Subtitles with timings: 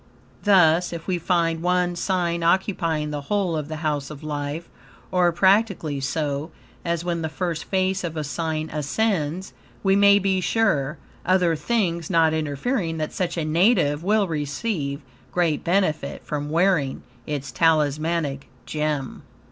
[0.45, 4.67] Thus, if we find one sign occupying the whole of the House of Life,
[5.11, 6.49] or practically so,
[6.83, 9.53] as when the first face of a sign ascends,
[9.83, 15.01] we may be sure, other things not interfering, that such a native will receive
[15.31, 19.21] great benefit from wearing its Talismanic gem.